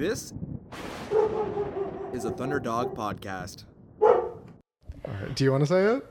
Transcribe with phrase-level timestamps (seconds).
[0.00, 0.32] This
[2.14, 3.64] is a ThunderDog podcast.
[4.00, 4.40] All
[5.04, 5.34] right.
[5.34, 6.06] Do you want to say it?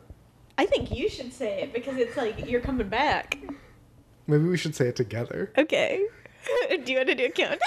[0.59, 3.39] I think you should say it because it's like you're coming back.
[4.27, 5.51] Maybe we should say it together.
[5.57, 6.05] Okay.
[6.69, 7.59] do you want to do a count?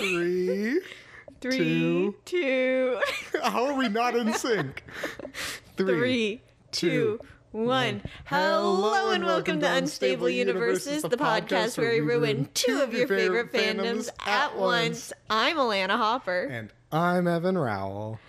[0.00, 0.80] Three.
[1.40, 2.16] Three, Two.
[2.24, 3.00] two,
[3.44, 4.82] How are we not in sync?
[5.76, 6.42] three,
[6.72, 7.20] two,
[7.52, 8.02] one.
[8.26, 13.52] Hello and welcome to Unstable Universes, the podcast where we ruin two of your favorite
[13.52, 15.12] fandoms at once.
[15.28, 16.44] I'm Alanna Hopper.
[16.44, 18.20] And I'm Evan Rowell.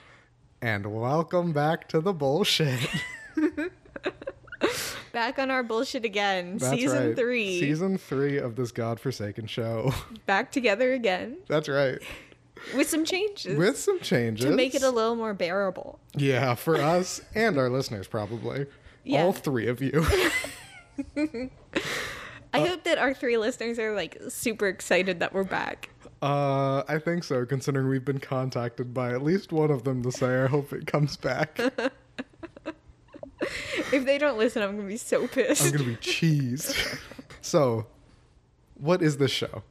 [0.61, 2.79] And welcome back to the bullshit.
[5.11, 6.57] Back on our bullshit again.
[6.57, 7.15] That's Season right.
[7.17, 7.59] three.
[7.59, 9.91] Season three of this godforsaken show.
[10.25, 11.99] Back together again That's right.
[12.75, 13.57] with some changes.
[13.57, 14.45] With some changes.
[14.45, 15.99] to make it a little more bearable.
[16.15, 18.67] Yeah, for us and our listeners, probably.
[19.03, 19.23] Yeah.
[19.23, 20.05] All three of you.
[22.53, 25.89] I hope that our three listeners are like super excited that we're back.
[26.21, 30.11] Uh, I think so, considering we've been contacted by at least one of them to
[30.11, 31.59] say, I hope it comes back.
[33.91, 35.65] If they don't listen, I'm gonna be so pissed.
[35.65, 36.99] I'm gonna be cheesed.
[37.41, 37.87] so,
[38.75, 39.63] what is this show?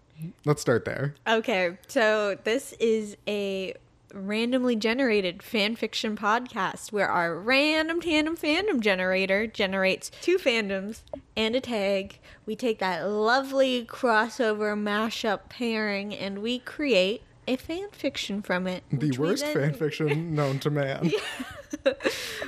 [0.45, 1.15] Let's start there.
[1.27, 3.75] Okay, so this is a
[4.15, 11.01] randomly generated fan fiction podcast where our random tandem fandom generator generates two fandoms
[11.37, 12.19] and a tag.
[12.47, 18.85] We take that lovely crossover mashup pairing and we create a fan fiction from it.
[18.93, 21.11] The worst then- fan fiction known to man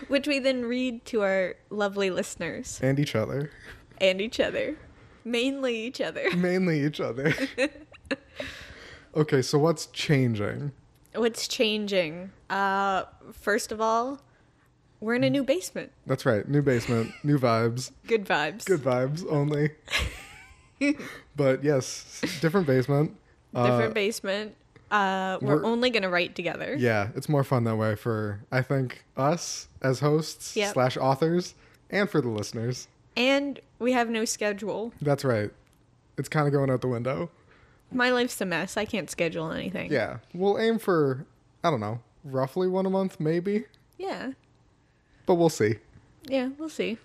[0.08, 3.50] which we then read to our lovely listeners and each other.
[3.98, 4.76] and each other.
[5.24, 6.34] Mainly each other.
[6.36, 7.32] Mainly each other.
[9.16, 10.72] okay, so what's changing?
[11.14, 12.30] What's changing?
[12.48, 14.20] Uh first of all,
[15.00, 15.92] we're in a new basement.
[16.06, 17.90] That's right, new basement, new vibes.
[18.06, 18.64] Good vibes.
[18.64, 19.70] Good vibes only.
[21.36, 23.16] but yes, different basement.
[23.54, 24.54] Different Uh, basement.
[24.90, 26.76] Uh we're, we're- only gonna write together.
[26.78, 30.72] Yeah, it's more fun that way for I think us as hosts Yep.
[30.74, 31.54] slash authors,
[31.90, 32.88] and for the listeners.
[33.16, 34.92] And we have no schedule.
[35.02, 35.50] That's right.
[36.16, 37.30] It's kind of going out the window.
[37.92, 38.76] My life's a mess.
[38.76, 39.90] I can't schedule anything.
[39.92, 41.26] Yeah, we'll aim for
[41.64, 43.64] I don't know, roughly one a month, maybe,
[43.98, 44.32] Yeah.
[45.26, 45.76] but we'll see.
[46.26, 46.98] Yeah, we'll see.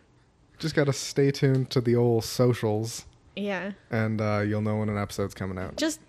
[0.60, 3.06] Just gotta stay tuned to the old socials,
[3.36, 3.74] Yeah.
[3.92, 5.76] and uh, you'll know when an episode's coming out.
[5.78, 6.00] Just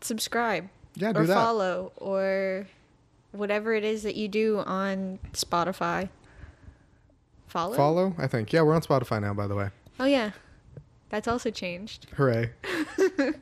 [0.00, 0.68] subscribe.
[0.96, 1.34] Yeah, or do that.
[1.34, 2.66] follow or
[3.32, 6.08] whatever it is that you do on Spotify.
[7.46, 7.76] Follow?
[7.76, 8.52] Follow, I think.
[8.52, 9.68] Yeah, we're on Spotify now, by the way.
[10.00, 10.30] Oh yeah.
[11.10, 12.06] That's also changed.
[12.16, 12.50] Hooray!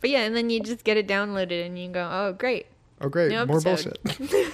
[0.00, 2.66] But yeah, and then you just get it downloaded and you go, "Oh, great."
[3.02, 3.98] Oh, great, New more episode.
[4.02, 4.52] bullshit.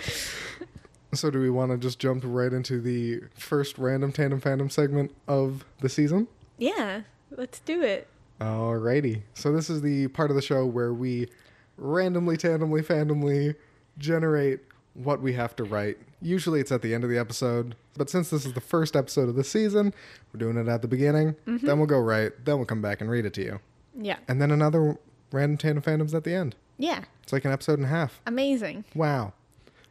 [1.14, 5.14] so, do we want to just jump right into the first random tandem fandom segment
[5.26, 6.28] of the season?
[6.58, 8.08] Yeah, let's do it.
[8.40, 9.22] Alrighty.
[9.34, 11.28] So this is the part of the show where we
[11.76, 13.54] randomly, tandemly, fandomly
[13.98, 14.60] generate
[14.94, 15.98] what we have to write.
[16.20, 19.28] Usually it's at the end of the episode, but since this is the first episode
[19.28, 19.94] of the season,
[20.32, 21.34] we're doing it at the beginning.
[21.46, 21.66] Mm-hmm.
[21.66, 22.32] Then we'll go right.
[22.44, 23.60] Then we'll come back and read it to you,
[23.94, 24.18] Yeah.
[24.28, 24.96] and then another
[25.30, 26.54] random tandem fandoms at the end.
[26.78, 27.04] Yeah.
[27.22, 28.20] It's like an episode and a half.
[28.26, 28.84] Amazing.
[28.94, 29.32] Wow.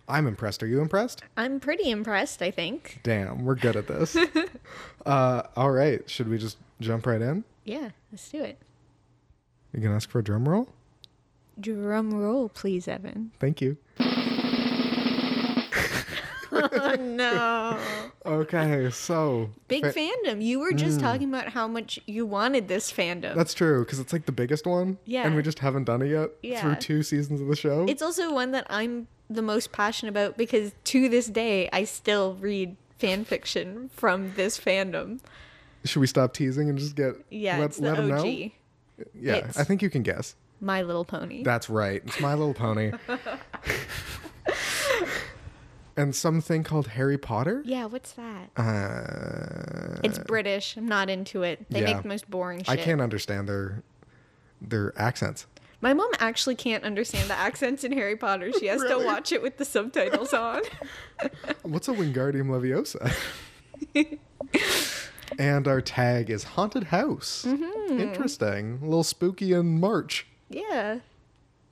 [0.07, 0.61] I'm impressed.
[0.63, 1.21] Are you impressed?
[1.37, 2.99] I'm pretty impressed, I think.
[3.03, 4.17] Damn, we're good at this.
[5.05, 6.07] uh, all right.
[6.09, 7.43] Should we just jump right in?
[7.63, 8.57] Yeah, let's do it.
[9.73, 10.67] You can ask for a drum roll.
[11.59, 13.31] Drum roll, please, Evan.
[13.39, 13.77] Thank you.
[16.91, 17.77] Oh no.
[18.25, 20.43] Okay, so Big fa- fandom.
[20.43, 21.01] You were just mm.
[21.01, 23.35] talking about how much you wanted this fandom.
[23.35, 24.97] That's true because it's like the biggest one.
[25.05, 25.25] Yeah.
[25.25, 26.61] And we just haven't done it yet Yeah.
[26.61, 27.85] through two seasons of the show.
[27.87, 32.35] it's also one that I'm the most passionate about because to this day I still
[32.35, 35.19] read fan fiction from this fandom.
[35.85, 38.07] Should we stop teasing and just get Yeah, let, it's the let OG.
[38.07, 38.23] know?
[39.19, 40.35] Yeah, It's- I think you can guess.
[40.63, 41.41] My Little Pony.
[41.43, 42.03] That's right.
[42.05, 42.91] It's My Little Pony.
[45.97, 47.61] and something called Harry Potter.
[47.65, 48.49] yeah, what's that?
[48.57, 50.77] Uh, It's British.
[50.77, 51.65] I'm not into it.
[51.69, 51.93] They yeah.
[51.93, 52.69] make the most boring shit.
[52.69, 53.83] I can't understand their
[54.61, 55.47] their accents.
[55.83, 58.51] My mom actually can't understand the accents in Harry Potter.
[58.59, 59.01] She has Really?
[59.03, 60.61] to watch it with the subtitles on.
[61.63, 63.11] What's a Wingardium Leviosa?
[65.39, 67.45] and our tag is haunted house.
[67.47, 67.99] Mm-hmm.
[67.99, 68.79] Interesting.
[68.81, 70.27] A little spooky in March.
[70.49, 70.99] yeah.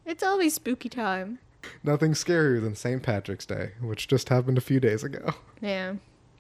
[0.06, 1.38] It's always spooky time.
[1.84, 3.02] Nothing scarier than St.
[3.04, 5.34] Patrick's Day, which just happened a few days ago.
[5.62, 5.96] Yeah.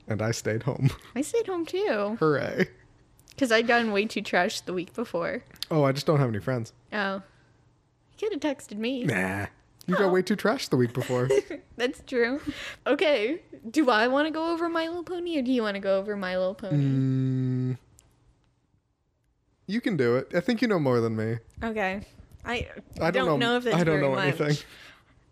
[0.08, 0.90] And I stayed home.
[1.16, 2.18] I stayed home too.
[2.20, 2.68] Hooray.
[3.30, 5.44] Because I'd gotten way too trashed the week before.
[5.72, 6.74] Oh, I just don't have any friends.
[6.92, 7.22] Oh.
[8.18, 9.04] You could have texted me.
[9.04, 9.46] Nah.
[9.88, 11.30] You got way too trashed the week before.
[11.78, 12.42] That's true.
[12.86, 13.42] Okay.
[13.72, 15.98] Do I want to go over My Little Pony or do you want to go
[15.98, 16.84] over My Little Pony?
[16.84, 17.78] mm,
[19.68, 20.32] You can do it.
[20.36, 21.38] I think you know more than me.
[21.64, 22.02] Okay.
[22.46, 22.68] I,
[23.02, 23.58] I don't, know.
[23.58, 24.40] if that's I don't very know much.
[24.40, 24.58] anything.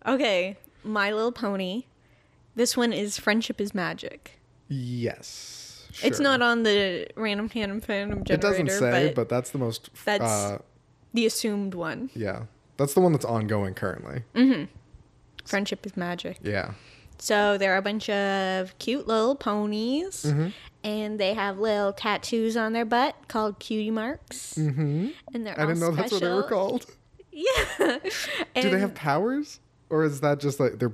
[0.06, 1.84] Okay, My Little Pony.
[2.56, 4.40] This one is Friendship is Magic.
[4.68, 5.88] Yes.
[6.04, 9.58] It's not on the random tandem fandom generator, It doesn't say, but, but, that's the
[9.58, 9.90] most.
[10.06, 10.60] that's- Uh,
[11.14, 12.10] the assumed one.
[12.14, 12.44] yeah,
[12.78, 14.24] that's the one that's ongoing currently.
[14.36, 14.68] Mm.
[15.46, 16.38] Friendship is Magic.
[16.44, 16.74] Yeah.
[17.18, 20.48] So there are a bunch of cute little ponies, Mm-hmm.
[20.84, 24.54] and they have little tattoos on their butt called cutie marks.
[24.56, 25.08] Mm-hmm.
[25.34, 26.86] And they're I didn't know that's what they were called.
[27.32, 28.00] Yeah.
[28.56, 30.94] Do they have powers, or is that just like they're?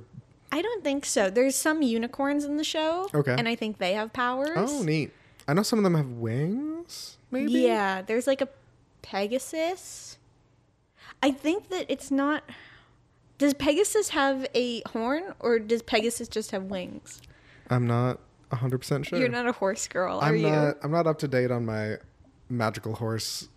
[0.52, 1.30] I don't think so.
[1.30, 3.08] There's some unicorns in the show.
[3.12, 3.34] Okay.
[3.36, 4.50] And I think they have powers.
[4.54, 5.12] Oh, neat.
[5.48, 7.18] I know some of them have wings.
[7.30, 7.52] Maybe.
[7.52, 8.48] Yeah, there's like a
[9.02, 10.18] Pegasus.
[11.22, 12.44] I think that it's not.
[13.38, 17.20] Does Pegasus have a horn or does Pegasus just have wings?
[17.68, 18.20] I'm not
[18.52, 19.18] hundred percent sure.
[19.18, 20.48] You're not a horse girl, are I'm you?
[20.48, 20.76] not.
[20.82, 21.96] I'm not up to date on my
[22.48, 23.48] magical horse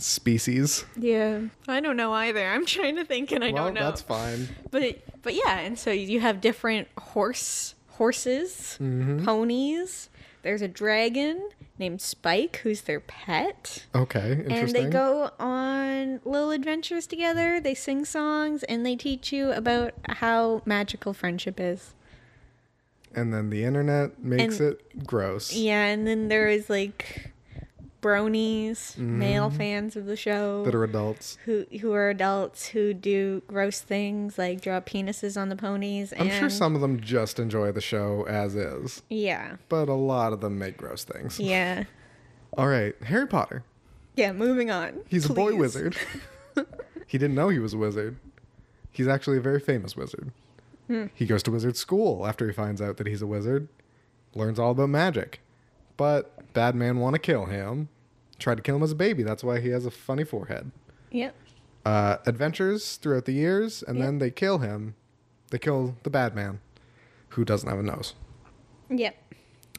[0.00, 0.84] species.
[0.96, 2.44] Yeah, I don't know either.
[2.46, 3.84] I'm trying to think and I well, don't know.
[3.84, 4.48] that's fine.
[4.70, 9.24] But but yeah, and so you have different horse horses, Mm-hmm.
[9.24, 10.08] ponies.
[10.42, 13.84] There's a dragon named Spike who's their pet.
[13.94, 14.60] Okay, interesting.
[14.62, 17.60] And they go on little adventures together.
[17.60, 21.92] They sing songs and they teach you about how magical friendship is.
[23.14, 25.52] and then the internet makes And- it gross.
[25.52, 27.29] Yeah, and then there is like
[28.00, 30.30] bronies, male fans of the show
[30.60, 30.64] Mm-hmm.
[30.64, 31.38] That are adults.
[31.44, 36.12] who who are adults who do gross things like draw penises on the ponies.
[36.18, 40.32] I'm sure some of them just enjoy the show as is, Yeah, but a lot
[40.32, 41.38] of them make gross things.
[41.40, 41.84] yeah,
[42.56, 43.64] All right, Harry Potter.
[44.16, 44.32] yeah.
[44.32, 45.00] Moving on.
[45.08, 45.96] He's a boy wizard.
[47.06, 48.16] he didn't know he was a wizard.
[48.92, 50.32] He's actually a very famous wizard.
[50.88, 51.06] Hmm.
[51.14, 53.68] He goes to wizard school after he finds out that he's a wizard,
[54.34, 55.40] learns all about magic.
[56.00, 57.90] But bad man want to kill him.
[58.38, 59.22] Tried to kill him as a baby.
[59.22, 60.70] That's why he has a funny forehead.
[61.10, 61.34] Yep.
[61.84, 64.06] Uh, adventures throughout the years, and Yep.
[64.06, 64.94] then they kill him.
[65.50, 66.60] They kill the bad man,
[67.30, 68.14] who doesn't have a nose.
[68.88, 69.14] Yep.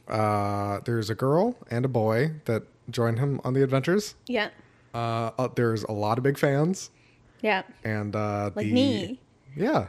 [0.06, 4.14] Uh, there's a girl and a boy that join him on the adventures.
[4.28, 4.52] Yep.
[4.94, 6.90] Uh, uh, there's a lot of big fans,
[7.40, 7.66] Yep.
[7.82, 9.20] and uh, Like the me.
[9.56, 9.88] yeah,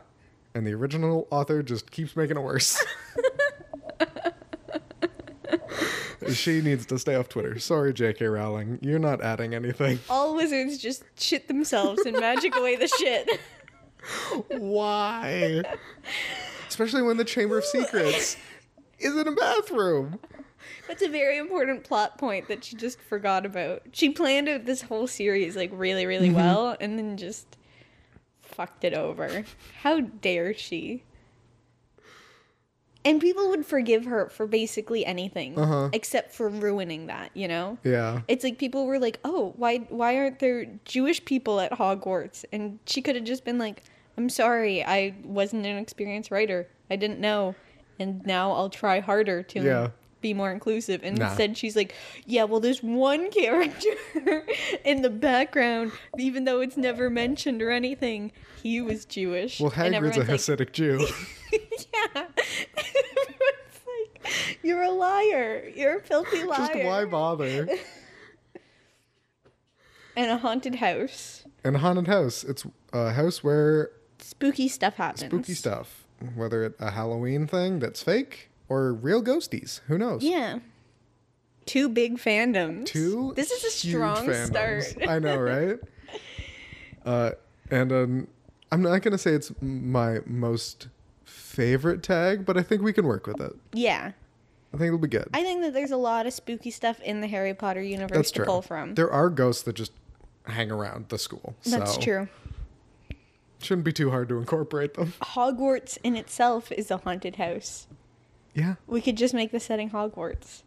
[0.56, 2.83] and the original author just keeps making it worse.
[6.33, 7.59] she needs to stay off Twitter.
[7.59, 8.25] Sorry, J.K.
[8.25, 9.99] Rowling, you're not adding anything.
[10.09, 13.29] All wizards just shit themselves and magic away the shit.
[14.49, 15.63] Why?
[16.67, 18.37] Especially when the Chamber of Secrets
[18.99, 20.19] is in a bathroom.
[20.87, 23.83] That's a very important plot point that she just forgot about.
[23.93, 26.35] She planned out this whole series like really, really Mm-hmm.
[26.35, 27.57] well and then just
[28.41, 29.45] fucked it over.
[29.81, 31.03] How dare she?
[33.05, 35.89] And people would forgive her for basically anything Uh-huh.
[35.91, 37.77] except for ruining that, you know?
[37.83, 38.21] Yeah.
[38.27, 42.79] It's like people were like, "Oh, why why aren't there Jewish people at Hogwarts?" And
[42.85, 43.83] she could have just been like,
[44.17, 46.67] "I'm sorry, I wasn't an experienced writer.
[46.89, 47.55] I didn't know,
[48.00, 49.88] and now I'll try harder to Yeah.
[50.23, 51.27] Be more inclusive." And Nah.
[51.27, 51.93] instead, she's like,
[52.25, 53.89] "Yeah, well, there's one character
[54.83, 58.31] in the background, even though it's never mentioned or anything.
[58.63, 61.05] He was Jewish." Well, Hagrid's a everyone's like, Hasidic Jew.
[62.15, 62.25] yeah.
[63.85, 65.69] Like, "You're a liar.
[65.75, 67.67] You're a filthy liar." Just why bother?
[70.15, 71.43] and a haunted house.
[71.63, 72.43] And a haunted house.
[72.43, 75.25] It's a house where Spooky stuff happens.
[75.31, 76.05] spooky stuff,
[76.36, 79.82] whether it a Halloween thing that's fake or real ghosties.
[79.88, 80.24] Who knows?
[80.24, 80.60] Yeah.
[81.65, 82.86] Two big fandoms.
[82.86, 83.34] Two.
[83.36, 84.84] This is a strong fandoms.
[84.84, 84.96] start.
[85.10, 85.79] I know, right?
[87.05, 87.32] uh,
[87.72, 88.27] and um,
[88.72, 90.88] I'm not gonna say it's my most
[91.24, 93.53] favorite tag, but I think we can work with it.
[93.74, 94.12] yeah.
[94.74, 95.27] I think it'll be good.
[95.36, 98.32] I think that there's a lot of spooky stuff in the Harry Potter universe That's
[98.32, 98.46] to true.
[98.46, 98.96] pull from.
[98.96, 99.91] There are ghosts that just
[100.48, 101.55] hang around the school.
[101.63, 102.27] That's so true.
[103.62, 105.13] Shouldn't be too hard to incorporate them.
[105.22, 107.86] Hogwarts in itself is a haunted house.
[108.53, 110.62] Yeah, We could just make the setting Hogwarts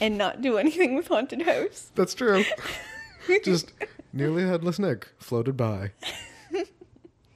[0.00, 1.90] and not do anything with haunted house.
[1.94, 2.44] that's true.
[3.44, 3.72] just
[4.12, 5.92] nearly headless Nick floated by.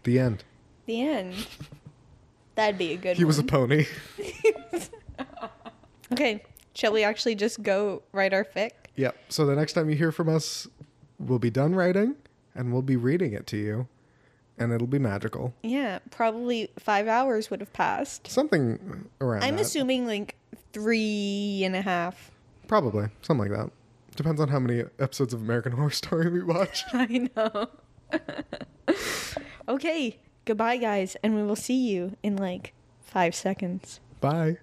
[0.05, 0.45] The end.
[0.87, 1.47] The end.
[2.55, 3.29] That'd be a good He one.
[3.29, 3.87] was a pony.
[6.13, 6.43] Okay.
[6.75, 8.71] Shall we actually just go write our fic?
[8.97, 9.17] Yep.
[9.29, 10.69] So the next time you hear from us,
[11.19, 12.15] we'll be done writing
[12.55, 13.89] and we'll be reading it to you.
[14.59, 15.55] And it'll be magical.
[15.63, 18.27] Yeah, probably five hours would have passed.
[18.29, 19.63] Something around I'm that.
[19.63, 20.37] assuming like
[20.73, 22.31] three and a half.
[22.67, 23.09] Probably.
[23.23, 23.71] Something like that.
[24.17, 26.85] Depends on how many episodes of American Horror Story we watch.
[26.95, 27.69] I know.
[29.69, 32.73] okay, goodbye, guys, and we will see you in like
[33.03, 34.01] five seconds.
[34.21, 34.57] Bye.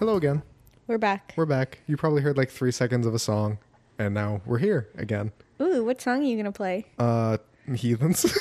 [0.00, 0.42] Hello again.
[0.88, 1.32] we're back.
[1.36, 1.78] We're back.
[1.86, 3.58] You probably heard like three seconds of a song,
[3.98, 5.32] and now we're here again.
[5.60, 6.86] Ooh, what song are you gonna play?
[6.98, 7.38] Uh,
[7.74, 8.24] heathens.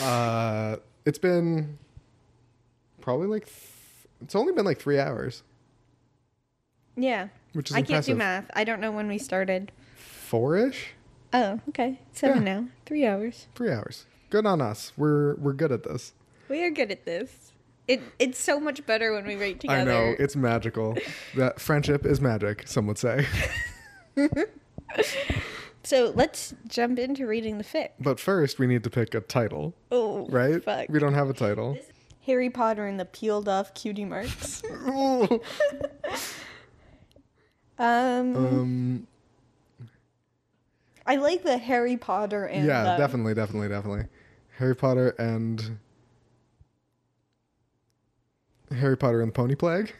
[0.00, 1.78] uh, it's been
[3.00, 3.56] probably like th-
[4.22, 5.42] it's only been like three hours,
[6.96, 7.28] Yeah.
[7.52, 8.50] which is I can't do math.
[8.54, 9.70] I don't know when we started.
[9.96, 10.88] Four-ish,
[11.32, 12.00] Oh, okay.
[12.12, 12.60] Seven Yeah.
[12.60, 12.68] now.
[12.86, 13.46] Three hours.
[13.54, 14.06] three hours.
[14.30, 14.92] Good on us.
[14.96, 16.14] We're we're good at this.
[16.48, 17.52] We are good at this.
[17.86, 19.80] It it's so much better when we write together.
[19.80, 20.96] I know it's magical.
[21.36, 22.66] that friendship is magic.
[22.66, 23.26] Some would say.
[25.82, 27.90] So let's jump into reading the fic.
[28.00, 30.60] But first, we need to pick a title, Oh, right?
[30.60, 30.88] Fuck.
[30.88, 31.78] We don't have a title.
[32.24, 34.62] Harry Potter and the peeled off cutie marks.
[37.78, 39.06] Um, um.
[41.06, 44.06] I like the Harry Potter and Yeah, the- definitely, definitely, definitely.
[44.56, 45.78] Harry Potter and
[48.74, 49.94] Harry Potter and the Pony Plague.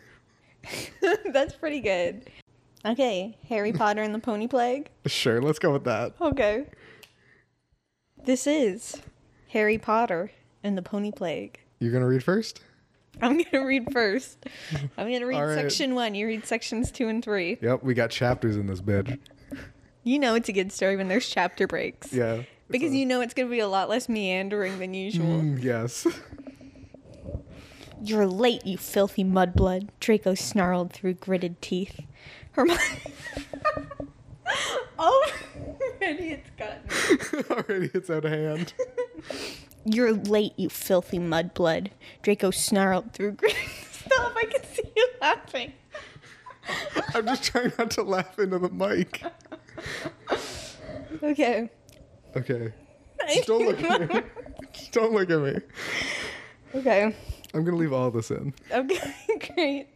[1.32, 2.28] That's pretty good.
[2.86, 4.88] Okay, Harry Potter and the Pony Plague.
[5.06, 6.12] Sure, let's go with that.
[6.20, 6.66] Okay.
[8.24, 9.00] This is
[9.48, 10.30] Harry Potter
[10.62, 11.58] and the Pony Plague.
[11.80, 12.60] You're gonna read first.
[13.22, 14.44] I'm gonna read first.
[14.96, 15.54] I'm gonna read All right.
[15.56, 16.14] section one.
[16.14, 17.58] You read sections two and three.
[17.60, 19.18] Yep, we got chapters in this bitch.
[20.04, 22.12] You know it's a good story when there's chapter breaks.
[22.12, 22.42] Yeah.
[22.68, 25.40] Because a- you know it's gonna be a lot less meandering than usual.
[25.40, 26.06] Mm, yes.
[28.02, 29.88] You're late, you filthy mudblood.
[29.98, 32.02] Draco snarled through gritted teeth.
[32.52, 32.80] Hermione.
[34.98, 35.32] oh,
[36.00, 37.44] already it's gotten.
[37.50, 38.72] Already, it's out of hand.
[39.84, 41.90] You're late, you filthy mudblood.
[42.22, 43.58] Draco snarled through gritted.
[43.92, 44.32] Stop!
[44.36, 45.72] I can see you laughing.
[47.14, 49.22] I'm just trying not to laugh into the mic.
[51.22, 51.70] Okay.
[52.36, 52.72] Okay.
[53.28, 54.22] Just don't look at me.
[54.72, 55.60] Just don't look at me.
[56.74, 57.14] Okay.
[57.54, 58.52] I'm gonna leave all this in.
[58.70, 59.14] Okay,
[59.54, 59.88] great.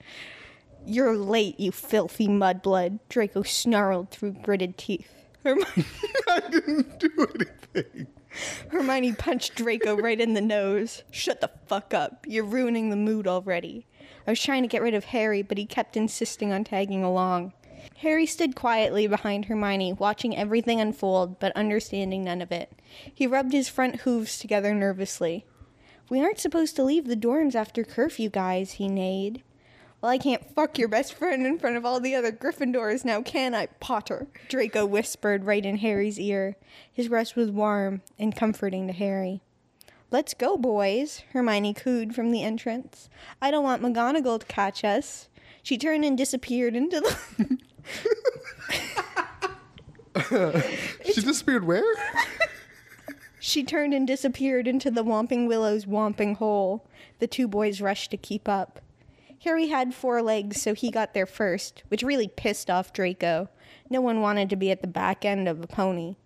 [0.87, 2.99] You're late, you filthy mudblood.
[3.09, 5.13] Draco snarled through gritted teeth.
[5.45, 5.85] Hermione,
[6.29, 8.07] I didn't do anything.
[8.69, 11.03] Hermione punched Draco right in the nose.
[11.11, 12.25] Shut the fuck up.
[12.29, 13.87] You're ruining the mood already.
[14.27, 17.53] I was trying to get rid of Harry, but he kept insisting on tagging along.
[17.99, 22.73] Harry stood quietly behind Hermione, watching everything unfold, but understanding none of it.
[23.15, 25.45] He rubbed his front hooves together nervously.
[26.09, 29.43] We aren't supposed to leave the dorms after curfew, guys, he neighed.
[30.00, 33.21] Well, I can't fuck your best friend in front of all the other Gryffindors now,
[33.21, 34.28] can I, Potter?
[34.49, 36.57] Draco whispered right in Harry's ear.
[36.90, 39.42] His breast was warm and comforting to Harry.
[40.11, 43.11] Let's go, boys, Hermione cooed from the entrance.
[43.42, 45.28] I don't want McGonagall to catch us.
[45.62, 47.59] She turned and disappeared into the.
[51.04, 51.95] She disappeared where?
[53.38, 56.87] She turned and disappeared into the Whomping Willow's Whomping Hole.
[57.19, 58.80] The two boys rushed to keep up.
[59.44, 63.49] Harry had four legs, so he got there first, which really pissed off Draco.
[63.88, 66.16] No one wanted to be at the back end of a pony.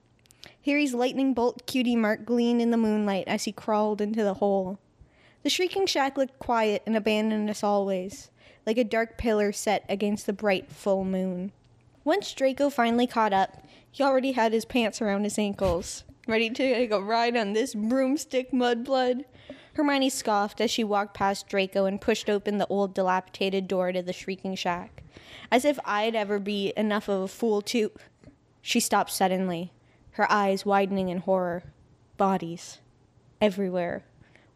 [0.65, 4.79] Harry's lightning bolt cutie mark gleamed in the moonlight as he crawled into the hole.
[5.43, 8.31] The shrieking shack looked quiet and abandoned as always,
[8.67, 11.53] like a dark pillar set against the bright full moon.
[12.03, 16.55] Once Draco finally caught up, he already had his pants around his ankles, ready to
[16.55, 19.25] take a ride on this broomstick mudblood.
[19.75, 24.03] Hermione scoffed as she walked past Draco and pushed open the old dilapidated door to
[24.03, 25.03] the shrieking shack.
[25.51, 27.91] As if I'd ever be enough of a fool to.
[28.63, 29.73] She stopped suddenly,
[30.13, 31.65] her eyes widening in horror.
[32.17, 32.79] Bodies.
[33.41, 34.05] Everywhere.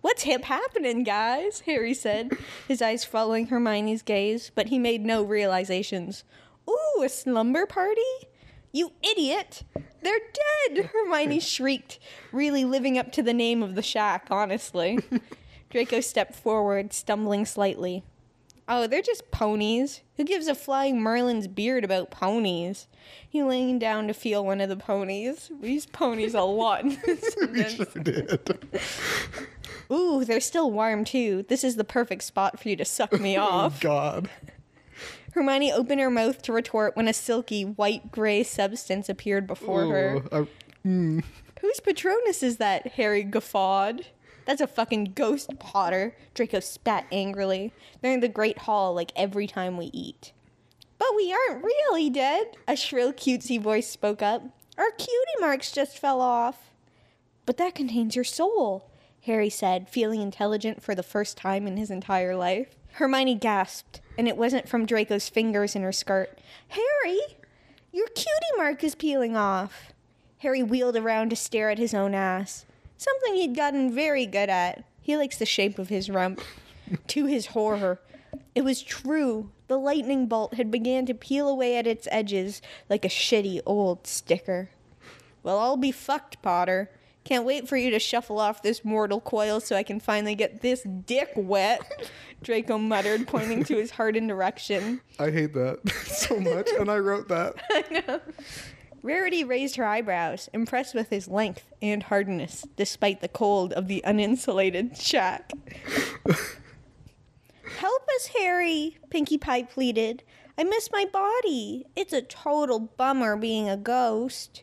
[0.01, 1.61] What's hip happening, guys?
[1.67, 2.31] Harry said,
[2.69, 6.23] his eyes following Hermione's gaze, but he made no realizations.
[6.71, 8.01] Ooh, a slumber party?
[8.73, 9.65] You idiot!
[10.03, 10.19] They're
[10.69, 10.87] dead!
[10.93, 11.99] Hermione shrieked,
[12.33, 14.99] really living up to the name of the shack, honestly.
[15.71, 18.03] Draco stepped forward, stumbling slightly.
[18.71, 20.03] Oh, they're just ponies.
[20.19, 22.87] Who gives a flying Merlin's beard about ponies?
[23.27, 25.51] He leaned down to feel one of the ponies.
[25.61, 26.85] We use ponies a lot.
[27.53, 28.69] We sure did.
[29.91, 31.47] Ooh, they're still warm too.
[31.49, 33.81] This is the perfect spot for you to suck me Oh off.
[33.81, 34.29] God.
[35.39, 40.17] Hermione opened her mouth to retort when a silky white gray substance appeared before her.
[40.17, 40.49] Ooh, I-
[40.89, 41.25] mm.
[41.61, 42.89] Whose Patronus is that?
[42.95, 44.07] Harry guffawed.
[44.47, 46.17] That's a fucking ghost, Potter.
[46.35, 47.73] Draco spat angrily.
[48.01, 50.33] They're in the Great Hall like every time we eat.
[50.99, 54.43] But we aren't really dead, a shrill cutesy voice spoke up.
[54.77, 56.71] Our cutie marks just fell off.
[57.47, 58.91] But that contains your soul,
[59.23, 62.75] Harry said, feeling intelligent for the first time in his entire life.
[62.95, 66.39] Hermione gasped, and it wasn't from Draco's fingers in her skirt.
[66.69, 67.21] Harry,
[67.93, 69.93] your cutie mark is peeling off.
[70.39, 72.67] Harry wheeled around to stare at his own ass.
[72.97, 74.85] Something he'd gotten very good at.
[75.01, 76.41] He likes the shape of his rump.
[77.07, 78.01] to his horror,
[78.55, 79.51] It was true.
[79.69, 84.07] The lightning bolt had began to peel away at its edges like a shitty old
[84.07, 84.71] sticker.
[85.43, 86.91] Well, I'll be fucked, Potter.
[87.29, 90.63] Can't wait for you to shuffle off this mortal coil so I can finally get
[90.63, 91.83] this dick wet,
[92.43, 95.03] Draco muttered, pointing to his hardened erection.
[95.19, 98.23] I hate that so much, and I wrote that.
[99.03, 104.03] Rarity raised her eyebrows, impressed with his length and hardness, despite the cold of the
[104.07, 105.53] uninsulated shack.
[107.77, 110.23] Help us, Harry, Pinkie Pie pleaded.
[110.57, 111.85] I miss my body.
[111.95, 114.63] It's a total bummer being a ghost.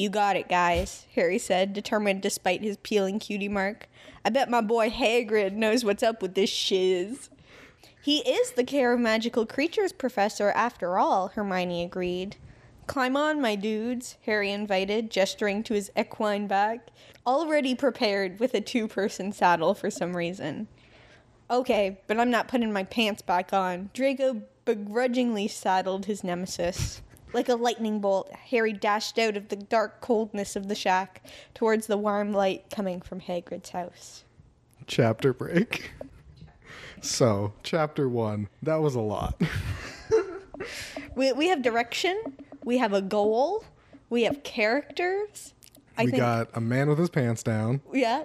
[0.00, 3.86] You got it, guys, Harry said, determined despite his peeling cutie mark.
[4.24, 7.28] I bet my boy Hagrid knows what's up with this shiz.
[8.00, 12.36] He is the care of magical creatures professor, after all, Hermione agreed.
[12.86, 16.88] Climb on, my dudes, Harry invited, gesturing to his equine back,
[17.26, 20.66] already prepared with a two person saddle for some reason.
[21.50, 23.90] Okay, but I'm not putting my pants back on.
[23.92, 27.02] Draco begrudgingly saddled his nemesis.
[27.32, 31.22] Like a lightning bolt, Harry dashed out of the dark coldness of the shack
[31.54, 34.24] towards the warm light coming from Hagrid's house.
[34.86, 35.92] Chapter break.
[37.00, 38.48] So, chapter one.
[38.62, 39.40] That was a lot.
[41.14, 42.20] We, we have direction,
[42.64, 43.64] we have a goal,
[44.10, 45.54] we have characters.
[45.96, 47.80] I we think, got a man with his pants down.
[47.92, 48.24] yeah,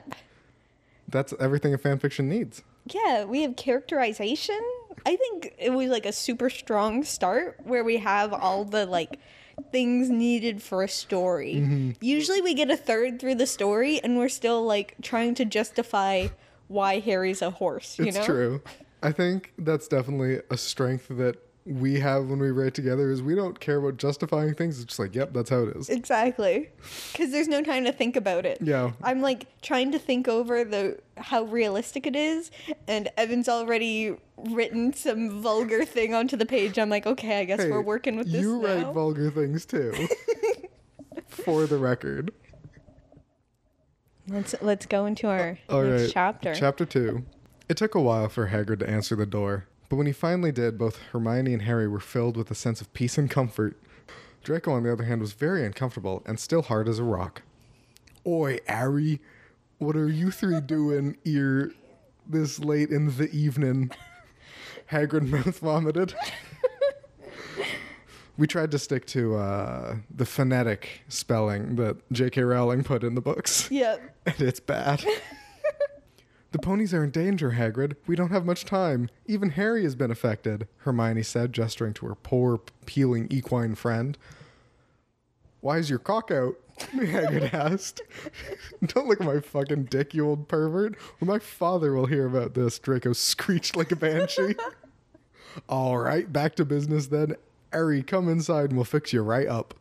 [1.07, 2.62] That's everything a fanfiction needs.
[2.85, 4.59] yeah, we have characterization.
[5.06, 9.20] I think it was like a super strong start where we have all the like
[9.72, 11.56] things needed for a story.
[11.56, 11.92] Mm-hmm.
[12.02, 16.28] Usually we get a third through the story and we're still like trying to justify
[16.68, 18.25] why Harry's a horse, you It's know?
[18.25, 18.62] true.
[19.04, 23.34] I think that's definitely a strength that we have when we write together is we
[23.34, 24.77] don't care about justifying things.
[24.77, 25.89] It's just like, yep, that's how it is.
[25.89, 26.69] Exactly.
[27.15, 28.60] Cuz there's no time to think about it.
[28.62, 28.91] Yeah.
[29.01, 32.51] I'm like trying to think over the how realistic it is
[32.88, 36.77] and Evan's already written some vulgar thing onto the page.
[36.77, 39.65] I'm like, "Okay, I guess Hey, we're working with this You now." write vulgar things
[39.65, 40.07] too.
[41.29, 42.31] For the record.
[44.27, 46.11] Let's let's go into our All next right.
[46.13, 46.53] chapter.
[46.55, 47.25] Chapter two.
[47.70, 50.77] It took a while for Hagrid to answer the door, but when he finally did,
[50.77, 53.77] both Hermione and Harry were filled with a sense of peace and comfort.
[54.43, 57.41] Draco, on the other hand, was very uncomfortable and still hard as a rock.
[58.27, 59.19] Oi, Harry,
[59.77, 61.71] what are you three doing here
[62.27, 63.91] this late in the evening?
[64.91, 66.13] Hagrid mouth vomited.
[68.37, 72.41] we tried to stick to uh, the phonetic spelling that J.K.
[72.43, 74.15] Rowling put in the books Yep.
[74.25, 75.03] and it's bad.
[76.55, 77.98] The ponies are in danger, Hagrid.
[78.07, 79.09] We don't have much time.
[79.25, 84.18] Even Harry has been affected, Hermione said, gesturing to her poor, peeling equine friend.
[85.59, 86.55] Why is your cock out?
[86.79, 88.03] Hagrid asked.
[88.85, 90.96] don't look at my fucking dick, you old pervert.
[91.20, 94.55] Or my father will hear about this, Draco screeched like a banshee.
[95.68, 97.35] All right, back to business then.
[97.74, 99.74] Harry, come inside and we'll fix you right up.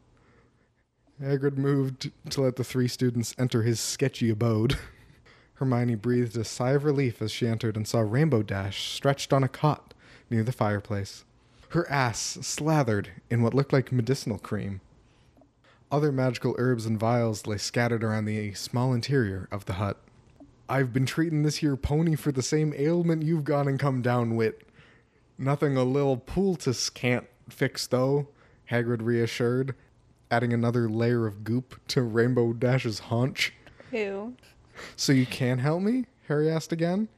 [1.22, 4.76] Hagrid moved to let the three students enter his sketchy abode.
[5.54, 9.44] Hermione breathed a sigh of relief as she entered and saw Rainbow Dash stretched on
[9.44, 9.94] a cot
[10.28, 11.24] near the fireplace,
[11.70, 14.80] her ass slathered in what looked like medicinal cream.
[15.92, 19.98] Other magical herbs and vials lay scattered around the small interior of the hut.
[20.68, 24.34] I've been treating this here pony for the same ailment you've gone and come down
[24.34, 24.54] with.
[25.38, 28.28] Nothing a little poultice can't fix, though,
[28.70, 29.74] Hagrid reassured,
[30.30, 33.52] adding another layer of goop to Rainbow Dash's haunch.
[33.90, 34.34] Who?
[34.96, 36.06] So you can help me?
[36.28, 37.08] Harry asked again.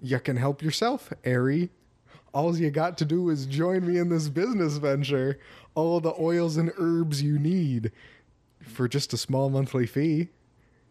[0.00, 1.70] You can help yourself, Harry.
[2.32, 5.38] All you got to do is join me in this business venture.
[5.74, 7.92] All the oils and herbs you need.
[8.60, 10.28] For just a small monthly fee.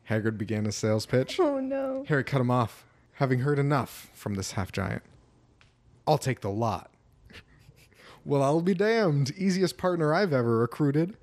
[0.10, 1.40] Hagrid began his sales pitch.
[1.40, 2.06] Oh no.
[2.08, 5.04] Harry cut him off, having heard enough from this half giant.
[6.08, 6.92] I'll take the lot.
[8.26, 9.32] well, I'll be damned.
[9.38, 11.18] Easiest partner I've ever recruited.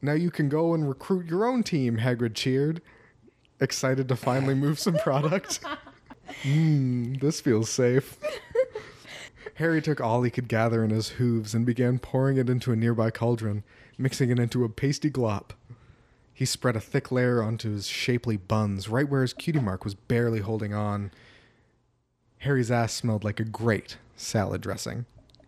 [0.00, 2.82] Now you can go and recruit your own team, Hagrid cheered,
[3.62, 5.60] excited to finally move some product.
[6.42, 8.18] Mmm, this feels safe.
[9.56, 12.76] Harry took all he could gather in his hooves and began pouring it into a
[12.76, 13.62] nearby cauldron,
[13.98, 15.50] mixing it into a pasty glop.
[16.32, 19.94] He spread a thick layer onto his shapely buns, right where his cutie mark was
[19.94, 21.10] barely holding on.
[22.38, 25.04] Harry's ass smelled like a great salad dressing.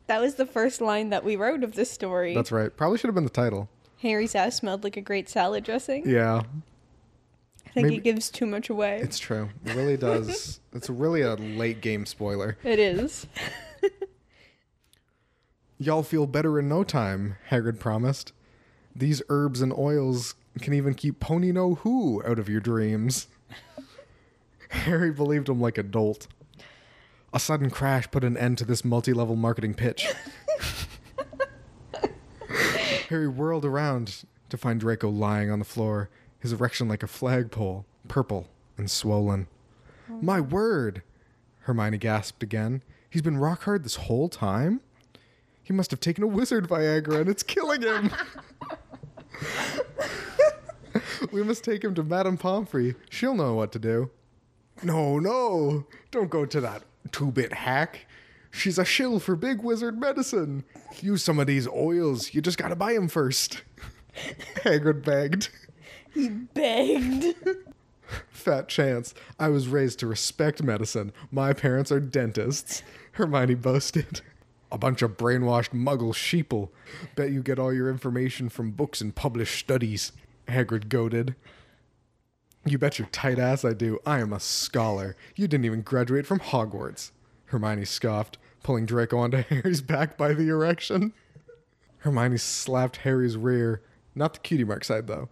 [0.07, 2.35] That was the first line that we wrote of this story.
[2.35, 2.77] That's right.
[2.77, 3.69] Probably should have been the title.
[4.03, 6.09] Harry's ass smelled like a great salad dressing.
[6.09, 6.43] Yeah,
[7.75, 8.99] think maybe- it gives too much away.
[9.03, 9.51] it's true.
[9.65, 10.61] It really does.
[10.73, 12.57] it's really a late game spoiler.
[12.63, 13.27] It is.
[15.79, 18.33] Y'all feel better in no time, Hagrid promised.
[18.95, 23.27] These herbs and oils can even keep Pony No Who out of your dreams.
[24.71, 26.29] Harry believed him like a dolt.
[27.33, 30.07] A sudden crash put an end to this multi level marketing pitch.
[33.09, 36.09] Harry whirled around to find Draco lying on the floor,
[36.45, 39.47] his erection like a flagpole, purple and swollen.
[40.11, 40.19] Oh.
[40.21, 41.03] My word!
[41.61, 42.83] Hermione gasped again.
[43.09, 44.81] He's been rock hard this whole time?
[45.63, 48.11] He must have taken a wizard Viagra and it's killing him!
[51.33, 52.95] we must take him to Madame Pomfrey.
[53.09, 54.11] She'll know what to do.
[54.83, 55.87] No, no!
[56.11, 58.05] Don't go to that two bit hack.
[58.51, 60.65] She's a shill for big wizard medicine.
[61.01, 62.35] Use some of these oils.
[62.35, 63.63] You just gotta buy 'em first.
[64.57, 65.49] Hagrid begged.
[66.15, 67.37] He begged.
[68.31, 69.15] Fat chance.
[69.39, 71.13] I was raised to respect medicine.
[71.31, 72.83] My parents are dentists.
[73.13, 74.21] Hermione boasted.
[74.71, 76.71] A bunch of brainwashed muggle sheeple.
[77.17, 80.13] Bet you get all your information from books and published studies.
[80.49, 81.35] Hagrid goaded.
[82.67, 83.99] You bet your tight ass I do.
[84.07, 85.17] I am a scholar.
[85.37, 87.11] You didn't even graduate from Hogwarts.
[87.47, 91.13] Hermione scoffed, pulling Draco onto Harry's back by the erection.
[91.99, 93.83] Hermione slapped Harry's rear,
[94.15, 95.29] not the cutie mark side though.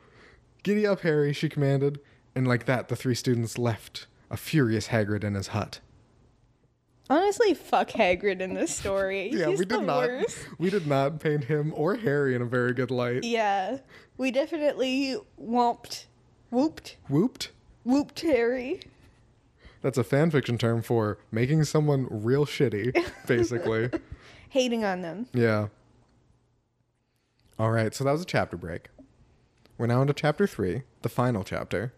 [0.63, 2.01] Giddy up, Harry, she commanded,
[2.35, 5.81] and like that the three students left, a furious Hagrid in his hut.
[7.11, 9.29] Honestly, fuck Hagrid in this story.
[9.33, 10.39] Yeah, He's we did not worst.
[10.59, 13.25] we did not paint him or Harry in a very good light.
[13.25, 13.79] Yeah,
[14.17, 16.07] we definitely whooped,
[16.51, 17.51] whooped, Whooped?
[17.85, 18.81] whooped Harry.
[19.83, 22.95] That's a fanfiction term for making someone real shitty,
[23.27, 23.91] basically.
[24.51, 25.27] Hating on them.
[25.35, 25.69] yeah.
[27.59, 28.89] All right, so that was a chapter break.
[29.79, 31.93] We're now into chapter 3, the final chapter.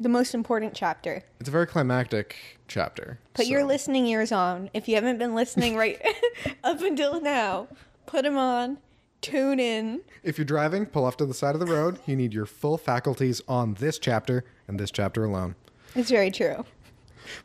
[0.00, 1.24] The most important chapter.
[1.40, 2.36] It's a very climactic
[2.68, 3.18] chapter.
[3.34, 4.70] Put your listening ears on.
[4.72, 6.00] If you haven't been listening right
[6.64, 7.66] up until now,
[8.06, 8.78] put them on.
[9.20, 10.02] Tune in.
[10.22, 11.98] If you're driving, pull off to the side of the road.
[12.06, 15.56] You need your full faculties on this chapter and this chapter alone.
[15.96, 16.64] It's very true.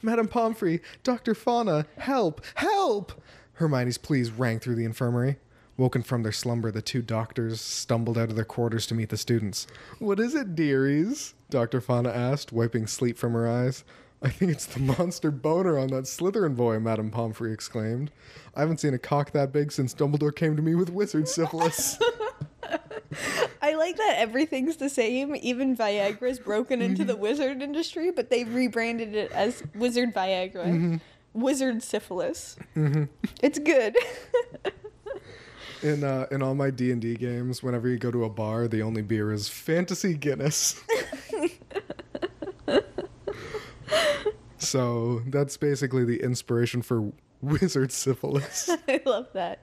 [0.03, 1.33] Madame Pomfrey, Dr.
[1.33, 3.21] Fauna, help, help!
[3.53, 5.37] Hermione's pleas rang through the infirmary.
[5.75, 9.17] Woken from their slumber, the two doctors stumbled out of their quarters to meet the
[9.17, 9.65] students.
[9.97, 11.33] What is it, dearies?
[11.49, 11.81] Dr.
[11.81, 13.83] Fauna asked, wiping sleep from her eyes.
[14.21, 18.11] I think it's the monster boner on that Slytherin boy, Madame Pomfrey exclaimed.
[18.55, 21.97] I haven't seen a cock that big since Dumbledore came to me with wizard syphilis.
[23.61, 25.35] I like that everything's the same.
[25.35, 27.09] Even Viagra's broken into mm-hmm.
[27.09, 30.65] the wizard industry, but they've rebranded it as Wizard Viagra.
[30.65, 30.95] Mm-hmm.
[31.33, 32.57] Wizard syphilis.
[32.75, 33.05] Mm-hmm.
[33.41, 33.97] It's good.
[35.83, 38.67] in uh, in all my D and D games, whenever you go to a bar,
[38.67, 40.81] the only beer is Fantasy Guinness.
[44.57, 48.69] so that's basically the inspiration for wizard syphilis.
[48.87, 49.59] I love that.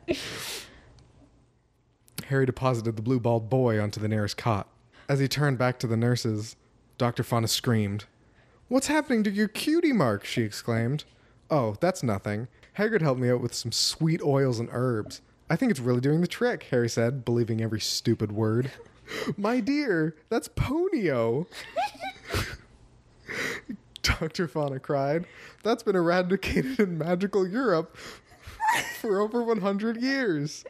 [2.27, 4.69] Harry deposited the blue balled boy onto the nearest cot.
[5.09, 6.55] As he turned back to the nurses,
[6.99, 7.25] Dr.
[7.25, 8.05] Fauna screamed.
[8.69, 10.25] What's happening to your cutie mark?
[10.25, 11.05] she exclaimed.
[11.51, 12.47] Oh, that's nothing.
[12.79, 15.21] Hagrid helped me out with some sweet oils and herbs.
[15.51, 18.71] I think it's really doing the trick, Harry said, believing every stupid word.
[19.37, 21.47] My dear, that's Ponyo.
[24.03, 24.47] Dr.
[24.47, 25.27] Fauna cried.
[25.65, 27.97] That's been eradicated in magical Europe
[29.01, 30.65] for over 100 years.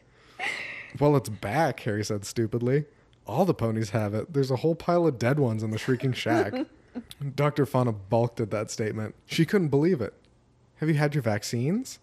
[0.99, 2.87] Well, it's back, Harry said stupidly.
[3.27, 4.33] All the ponies have it.
[4.33, 6.55] There's a whole pile of dead ones in the Shrieking Shack.
[7.37, 7.66] Dr.
[7.66, 9.14] Fauna balked at that statement.
[9.27, 10.14] She couldn't believe it.
[10.77, 11.99] Have you had your vaccines?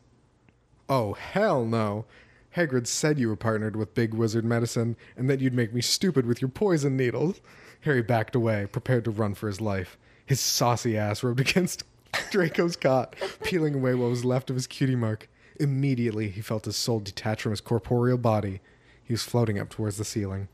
[0.87, 2.05] Oh, hell no.
[2.55, 6.25] Hagrid said you were partnered with Big Wizard Medicine and that you'd make me stupid
[6.25, 7.41] with your poison needles.
[7.81, 9.97] Harry backed away, prepared to run for his life.
[10.25, 11.83] His saucy ass rubbed against
[12.31, 15.29] Draco's cot, peeling away what was left of his cutie mark.
[15.59, 18.61] Immediately, he felt his soul detach from his corporeal body.
[19.03, 20.47] He was floating up towards the ceiling.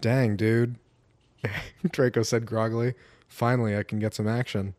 [0.00, 0.76] Dang, dude.
[1.90, 2.94] Draco said groggily.
[3.28, 4.74] Finally, I can get some action.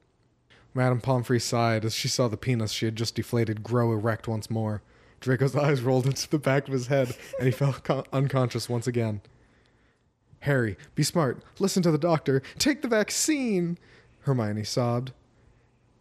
[0.73, 4.49] Madame Pomfrey sighed as she saw the penis she had just deflated grow erect once
[4.49, 4.82] more.
[5.19, 8.88] Draco's eyes rolled into the back of his head, and he fell con- unconscious once
[8.88, 9.21] again.
[10.41, 11.41] Harry, be smart.
[11.60, 12.41] Listen to the doctor.
[12.60, 13.77] Take the vaccine!
[14.21, 15.12] Hermione sobbed.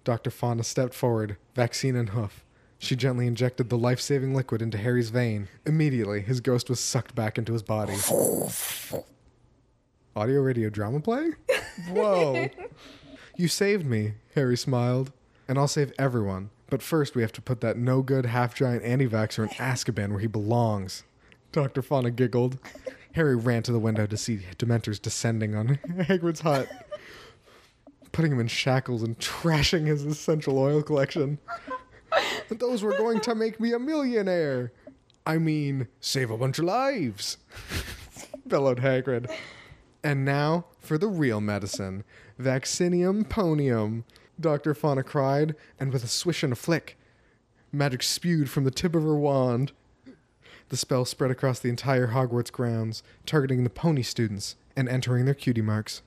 [0.04, 0.30] Dr.
[0.30, 2.44] Fauna stepped forward, vaccine in hoof.
[2.78, 5.48] She gently injected the life saving liquid into Harry's vein.
[5.64, 7.94] Immediately, his ghost was sucked back into his body.
[10.14, 11.30] Audio radio drama play?
[11.90, 12.48] Whoa.
[13.36, 15.12] you saved me, Harry smiled.
[15.48, 16.50] And I'll save everyone.
[16.68, 20.10] But first, we have to put that no good half giant anti vaxxer in Azkaban
[20.10, 21.04] where he belongs.
[21.52, 21.82] Dr.
[21.82, 22.58] Fauna giggled.
[23.12, 26.68] Harry ran to the window to see Dementors descending on Hagrid's hut,
[28.12, 31.38] putting him in shackles and trashing his essential oil collection.
[32.50, 34.72] Those were going to make me a millionaire.
[35.24, 37.38] I mean, save a bunch of lives,
[38.46, 39.30] bellowed Hagrid.
[40.04, 42.04] And now for the real medicine
[42.38, 44.04] Vaccinium ponium,
[44.40, 44.74] Dr.
[44.74, 46.96] Fauna cried, and with a swish and a flick,
[47.72, 49.72] Magic spewed from the tip of her wand.
[50.68, 55.34] The spell spread across the entire Hogwarts grounds, targeting the pony students and entering their
[55.34, 56.02] cutie marks.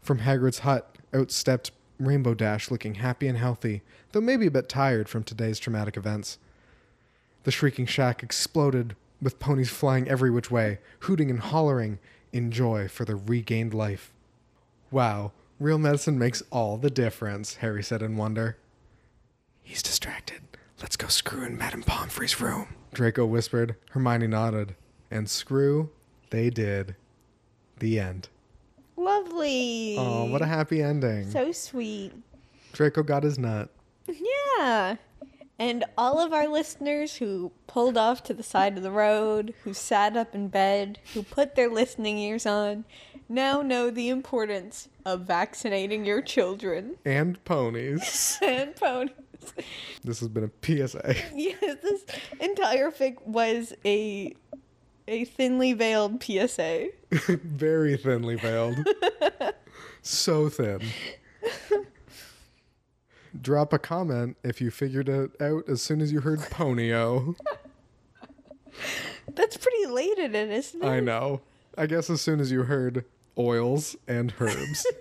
[0.00, 4.68] From Hagrid's hut, out stepped Rainbow Dash looking happy and healthy, though maybe a bit
[4.68, 6.38] tired from today's traumatic events.
[7.44, 11.98] The shrieking shack exploded, with ponies flying every which way, hooting and hollering
[12.32, 14.12] in joy for their regained life.
[14.90, 18.56] Wow, real medicine makes all the difference, Harry said in wonder.
[19.62, 20.42] He's distracted.
[20.80, 23.76] Let's go screw in Madame Pomfrey's room, Draco whispered.
[23.90, 24.74] Hermione nodded.
[25.10, 25.90] And screw
[26.30, 26.96] they did.
[27.78, 28.28] The end.
[28.96, 29.96] Lovely.
[29.98, 31.30] Oh, what a happy ending.
[31.30, 32.12] so sweet.
[32.72, 33.70] Draco got his nut.
[34.08, 34.96] Yeah.
[35.58, 39.72] And all of our listeners who pulled off to the side of the road, who
[39.72, 42.84] sat up in bed, who put their listening ears on,
[43.34, 48.38] now know the importance of vaccinating your children And ponies.
[48.42, 49.10] and ponies.
[50.02, 50.50] this has been a
[50.86, 51.14] PSA.
[51.34, 52.04] Yes, this
[52.40, 54.34] entire fic was a
[55.06, 56.88] a thinly veiled PSA.
[57.10, 58.76] Very thinly veiled.
[60.00, 60.80] so thin.
[63.42, 67.34] Drop a comment if you figured it out as soon as you heard ponyo.
[69.34, 70.86] That's pretty late in it, isn't it?
[70.86, 71.40] I know.
[71.76, 73.04] I guess as soon as you heard
[73.38, 74.86] oils and herbs.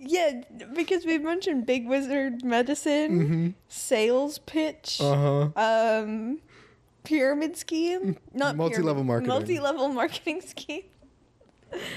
[0.00, 0.42] Yeah,
[0.74, 6.00] because we mentioned Big Wizard Medicine, sales pitch, Uh huh.
[6.02, 6.38] um,
[7.02, 9.28] pyramid scheme, not Multi-level pyramid- marketing.
[9.28, 10.84] multi-level marketing scheme.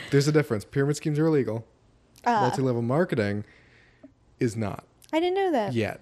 [0.10, 0.66] There's a difference.
[0.66, 1.64] Pyramid schemes are illegal.
[2.26, 3.44] Ah, Multi level marketing
[4.40, 5.74] is not I didn't know that.
[5.74, 6.02] yet.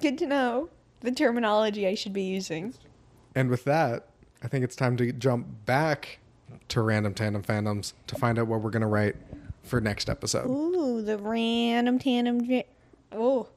[0.00, 0.70] Good to know
[1.00, 2.72] the terminology I should be using.
[3.34, 4.08] And with that,
[4.42, 6.18] I think it's time to jump back
[6.68, 9.16] to random tandem fandoms to find out what we're going to write
[9.62, 10.46] for next episode.
[10.46, 12.62] Ooh, the random tandem.
[13.12, 13.48] Oh,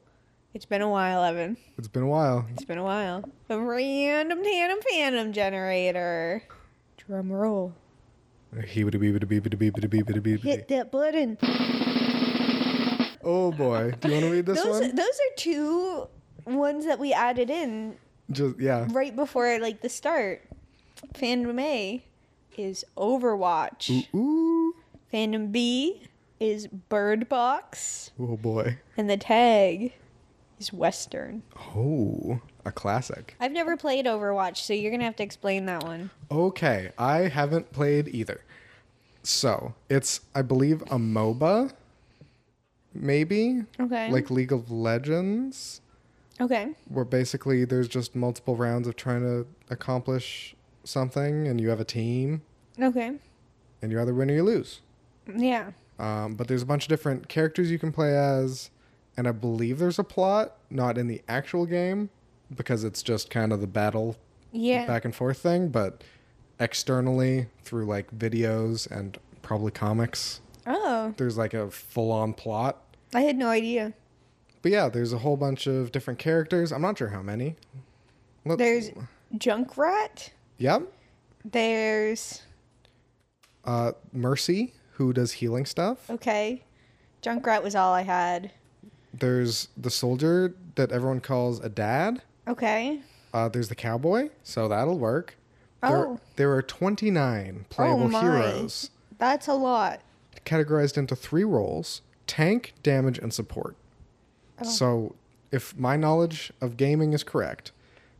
[0.54, 1.56] it's been a while, Evan.
[1.76, 2.46] It's been a while.
[2.52, 3.24] It's been a while.
[3.48, 6.42] The random tandem fandom generator.
[6.96, 7.74] Drum roll.
[10.40, 11.36] Hit Hit that button.
[13.22, 13.92] Oh boy.
[14.00, 14.94] Do you want to read this those one?
[14.94, 16.08] those are two
[16.46, 17.96] ones that we added in
[18.30, 18.86] Just yeah.
[18.90, 20.42] right before like the start.
[21.14, 22.02] Fandom A
[22.56, 24.12] is Overwatch.
[24.14, 24.74] Ooh.
[25.12, 26.02] Fandom B
[26.40, 28.78] is Bird Box, Oh boy.
[28.96, 29.92] and the tag
[30.58, 31.42] is Western.
[31.74, 33.36] Oh, a classic.
[33.40, 36.10] I've never played Overwatch, so you're gonna have to explain that one.
[36.30, 38.40] Okay, I haven't played either.
[39.22, 41.72] So, it's I believe a MOBA
[42.94, 43.62] maybe?
[43.78, 44.10] Okay.
[44.10, 45.80] Like League of Legends.
[46.40, 46.74] Okay.
[46.88, 50.54] where basically there's just multiple rounds of trying to accomplish
[50.88, 52.42] something and you have a team
[52.80, 53.12] Okay.
[53.82, 54.80] and you either win or you lose.
[55.34, 55.72] Yeah.
[55.98, 58.70] Um, but there's a bunch of different characters you can play as,
[59.16, 62.10] and I believe there's a plot, not in the actual game,
[62.54, 64.16] because it's just kind of the battle
[64.52, 64.86] Yeah.
[64.86, 66.04] back and forth thing, but
[66.60, 72.82] externally through like videos and probably comics, Oh, there's like a full on plot.
[73.14, 73.92] I had no idea.
[74.62, 76.72] But yeah, there's a whole bunch of different characters.
[76.72, 77.54] I'm not sure how many.
[78.44, 78.90] Let- There's
[79.34, 80.30] Junkrat.
[80.58, 80.82] Yep.
[81.44, 82.42] There's
[83.64, 86.08] Uh, Mercy, who does healing stuff.
[86.10, 86.62] okay.
[87.22, 88.52] Junkrat was all I had.
[89.12, 92.22] There's the soldier that everyone calls a dad.
[92.46, 93.00] Okay.
[93.34, 95.36] Uh, there's the cowboy, so that'll work.
[95.82, 96.20] There, Oh.
[96.36, 98.20] there are 29 playable my.
[98.20, 100.00] heroes That's a lot.
[100.44, 103.76] categorized into three roles tank, damage, and support.
[104.60, 104.64] Oh.
[104.64, 105.14] So,
[105.52, 107.72] if my knowledge of gaming is correct,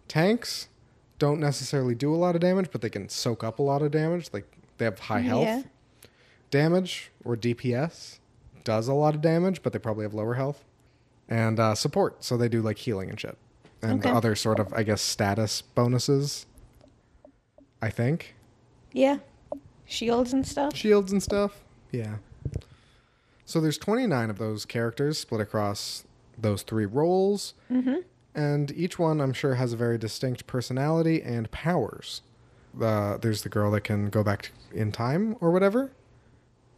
[0.09, 0.69] tanks
[1.19, 3.91] don't necessarily do a lot of damage, but they can soak up a lot of
[3.91, 4.29] damage.
[4.33, 4.47] Like,
[4.79, 5.45] they have high health.
[5.45, 5.63] Yeah.
[6.51, 8.19] Damage, or DPS,
[8.65, 10.65] does a lot of damage, but they probably have lower health.
[11.29, 13.37] And uh, support, so they do like healing and shit.
[13.83, 14.11] And Okay.
[14.11, 16.47] other sort of, I guess, status bonuses.
[17.83, 18.35] I think.
[18.93, 19.19] Yeah.
[19.85, 20.75] Shields and stuff.
[20.77, 21.63] Shields and stuff.
[21.93, 22.17] Yeah.
[23.45, 26.05] So there's 29 of those characters split across
[26.39, 27.55] those three roles.
[27.71, 27.97] Mm-hmm.
[28.37, 32.21] And each one, I'm sure, has a very distinct personality and powers.
[32.81, 35.91] Uh, there's the girl that can go back in time or whatever.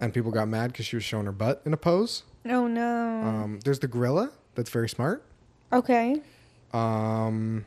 [0.00, 2.22] And people got mad because she was showing her butt in a pose.
[2.46, 3.22] Oh no.
[3.22, 5.24] Um, there's the gorilla that's very smart.
[5.72, 6.22] okay.
[6.72, 7.64] Um,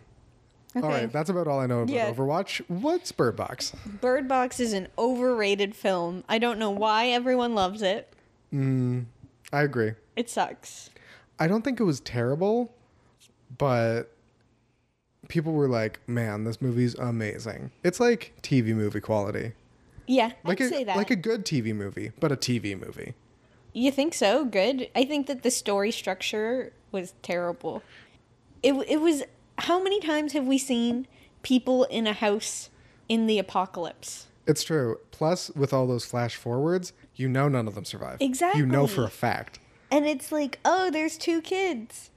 [0.74, 0.86] Okay.
[0.88, 2.14] All right, that's about all I know about Yeah.
[2.14, 2.62] Overwatch.
[2.70, 3.74] What's Bird Box?
[4.00, 6.24] Bird Box is an overrated film.
[6.30, 8.14] I don't know why everyone loves it.
[8.54, 9.08] Mm,
[9.52, 9.96] I agree.
[10.16, 10.90] It sucks.
[11.38, 12.74] I don't think it was terrible,
[13.58, 14.12] but
[15.28, 19.54] people were like, "Man, this movie's amazing." It's like TV movie quality,
[20.08, 20.98] Yeah, like I'd a say that.
[20.98, 23.14] like a good TV movie, but a TV movie.
[23.74, 24.46] you think so?
[24.46, 24.90] Good.
[24.96, 27.84] I think that the story structure was terrible.
[28.64, 29.24] it it was
[29.58, 31.08] how many times have we seen
[31.44, 32.70] people in a house
[33.08, 34.28] in the apocalypse?
[34.48, 34.98] It's true.
[35.12, 38.18] Plus, with all those flash forwards, you know none of them survive.
[38.20, 38.60] Exactly.
[38.60, 39.60] You know for a fact.
[39.92, 42.10] And it's like, oh, there's two kids.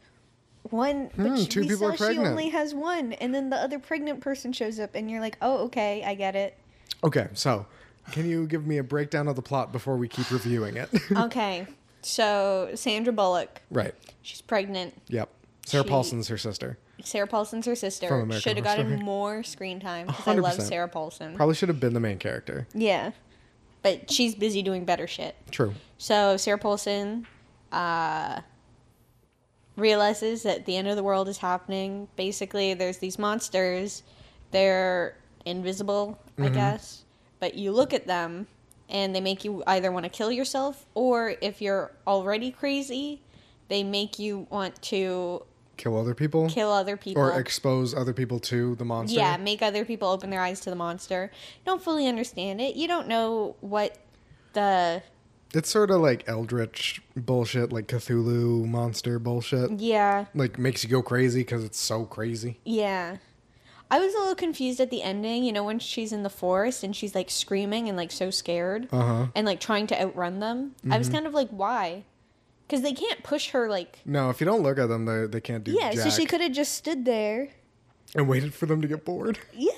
[0.71, 3.51] One, but Hmm, she, two we people saw are she only has one, and then
[3.51, 6.57] the other pregnant person shows up, and you're like, oh, okay, I get it.
[7.05, 7.67] Okay, so
[8.13, 10.89] can you give me a breakdown of the plot before we keep reviewing it?
[11.17, 11.67] okay,
[12.03, 13.95] so Sandra Bullock, right.
[14.23, 14.95] she's pregnant.
[15.09, 15.29] Yep.
[15.67, 16.79] Sarah She- Paulson's her sister.
[17.03, 18.07] Sarah Paulson's her sister.
[18.39, 19.03] Should have gotten Story.
[19.03, 21.35] more screen time because I love Sarah Paulson.
[21.35, 22.67] Probably should have been the main character.
[22.73, 23.11] yeah,
[23.83, 25.35] but she's busy doing better shit.
[25.51, 25.75] True.
[25.99, 27.27] So Sarah Paulson
[27.73, 28.41] uh,
[29.77, 32.09] realizes that the end of the world is happening.
[32.17, 34.03] Basically, there's these monsters.
[34.51, 36.55] They're invisible, I mm-hmm.
[36.55, 37.05] guess,
[37.41, 38.47] but you look at them
[38.89, 43.21] and they make you either want to kill yourself or if you're already crazy,
[43.69, 45.43] they make you want to
[45.77, 46.49] Kill other people?
[46.49, 47.21] kill other people.
[47.21, 49.19] or expose other people to the monster?
[49.19, 51.33] yeah, make other people open their eyes to the monster.
[51.67, 52.77] Don't fully understand it.
[52.77, 53.99] You don't know what
[54.53, 55.03] the
[55.55, 59.71] It's sort of like Eldritch bullshit, like Cthulhu monster bullshit.
[59.81, 62.59] yeah Like makes you go crazy because it's so crazy.
[62.65, 63.19] Yeah.
[63.91, 66.83] I was a little confused at the ending, you know, when she's in the forest
[66.83, 69.27] and she's like screaming and like so scared Uh huh.
[69.35, 70.75] and like trying to outrun them.
[70.91, 72.05] I was kind of like, why?
[72.67, 73.99] Because they can't push her like.
[74.07, 76.41] No, if you don't look at them, they they can't do Yeah, so she could
[76.41, 77.51] have just stood there.
[78.17, 79.39] and waited for them to get bored.
[79.53, 79.71] Yeah.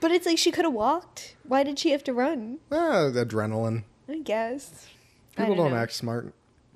[0.00, 1.34] but it's like she could have walked.
[1.42, 2.58] Why did she have to run?
[2.70, 3.82] Ah, adrenaline.
[4.08, 4.86] I guess.
[5.36, 6.32] I People don't, act smart.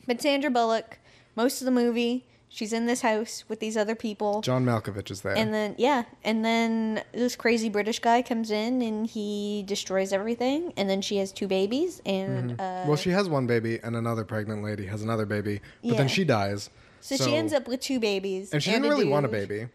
[0.07, 0.99] But Sandra Bullock,
[1.37, 4.41] most of the movie, she's in this house with these other people.
[4.41, 5.37] John Malkovich is there.
[5.37, 10.73] And then yeah, and then this crazy British guy comes in and he destroys everything.
[10.77, 12.89] And then she has two babies, and uh, Mm-hmm.
[12.89, 15.97] well, she has one baby, and another pregnant lady has another baby, but Yeah.
[15.99, 16.69] then she dies.
[17.01, 18.53] so, she ends up with two babies.
[18.53, 19.69] and she didn't really want a baby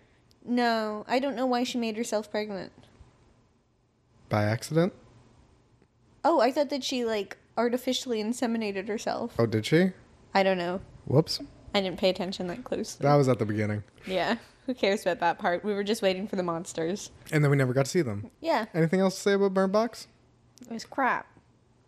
[0.46, 2.72] No, I don't know why she made herself pregnant.
[4.30, 4.94] by accident.
[6.24, 9.34] Oh, I thought that she like artificially inseminated herself.
[9.40, 9.92] Oh, did she?
[10.34, 10.82] I don't know.
[11.06, 11.40] Whoops.
[11.74, 13.04] I didn't pay attention that closely.
[13.04, 15.64] That was at the beginning, Yeah, who cares about that part?
[15.64, 17.12] We were just waiting for the monsters.
[17.32, 18.30] and then we never got to see them.
[18.40, 20.08] Yeah, Anything else to say about Bird Box?
[20.62, 21.28] it was crap.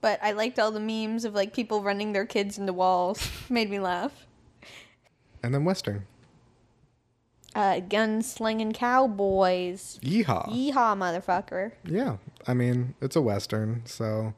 [0.01, 3.29] But I liked all the memes of like people running their kids into walls.
[3.49, 4.27] Made me laugh.
[5.41, 6.05] And then Western.
[7.55, 9.99] Uh, gunslinging cowboys.
[10.03, 10.47] Yeehaw.
[10.49, 11.71] Yeehaw, motherfucker.
[11.85, 14.33] Yeah, I mean it's a western, so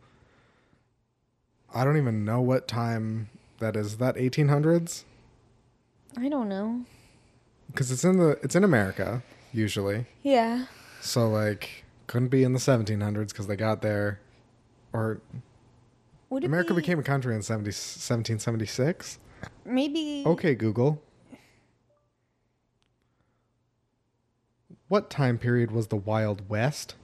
[1.74, 3.30] I don't even know what time
[3.60, 3.88] that is.
[3.88, 5.04] Is that 1800s?
[6.18, 6.86] I don't know.
[7.68, 9.22] Because it's in the it's in America
[9.54, 10.66] usually, Yeah.
[11.02, 14.20] so like couldn't be in the 1700s because they got there,
[14.94, 15.22] or
[16.32, 19.20] Would America be, became a country in 70, 1776.
[19.66, 21.02] maybe Okay, Google.
[24.88, 26.96] What time period was the Wild West?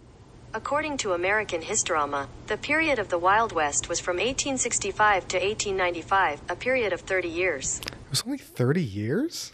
[0.56, 6.42] According to American Historama, the period of the Wild West was from 1865 to 1895,
[6.48, 7.82] a period of 30 years.
[7.86, 9.52] It was only 30 years?